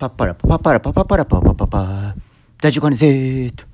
[0.00, 2.14] パッパラパパパラパパパラパパパパ
[2.58, 3.66] 大丈夫かねぜーと。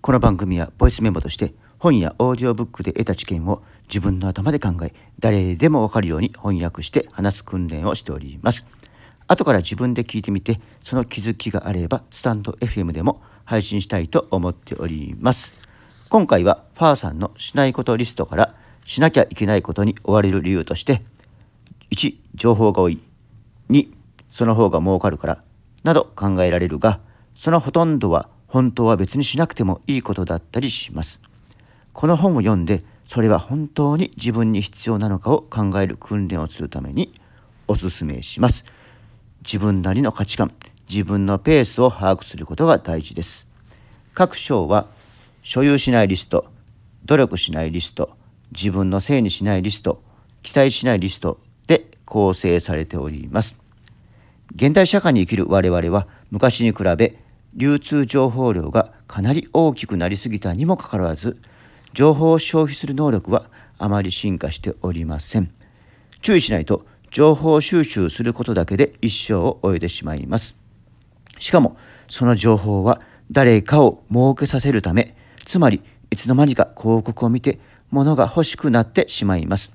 [0.00, 8.64] この番組はボイスメモとして本やオーディオブックで得た知見を自分の頭で考え誰でもわかるように翻訳して話す訓練をしております。
[9.28, 15.54] 後から自分で聞いてみてその気づきがあればスタンド FM でも配信したいと思っております。
[16.08, 18.56] 今回はファーさんのしないことリストから
[18.88, 21.04] しなきゃいけないことに追われる理由として
[21.92, 22.98] 1情報が多い。
[23.70, 23.94] 2
[24.34, 25.43] その方が儲かるから
[25.84, 26.98] など考えられるが
[27.36, 31.20] そのほとんどは本当は別にしなくてもいいことだったりします。
[31.92, 37.12] この本を読んでそれは本当に自分に必要なのかを考える訓練をするために
[37.68, 38.64] おすすめします。
[39.44, 40.52] 自分なりの価値観
[40.88, 43.46] 自分のペースを把握することが大事です。
[44.14, 44.86] 各章は
[45.42, 46.46] 所有しないリスト
[47.04, 48.16] 努力しないリスト
[48.52, 50.02] 自分のせいにしないリスト
[50.42, 53.63] 期待しないリストで構成されております。
[54.52, 57.18] 現代社会に生きる我々は昔に比べ
[57.54, 61.40] 流通情報量がかなり大きくなりすぎたにもかかわらず
[61.92, 63.46] 情報を消費する能力は
[63.78, 65.52] あまり進化しておりません。
[66.20, 70.56] 注意しないと情報収集することだけで一生を終えてしまいます。
[71.38, 71.76] しかも
[72.08, 79.72] その情報は誰かを儲けさせるためつまりいつの間にか広告を見て物が欲しくなってしまいます。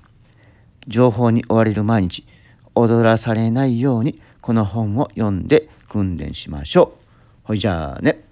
[0.86, 2.26] 情報に追われる毎日
[2.74, 7.06] 踊らされないようにこの本を読んで訓練しましょう。
[7.44, 8.29] ほいじゃあね。